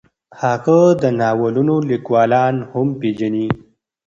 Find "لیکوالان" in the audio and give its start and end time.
1.89-2.55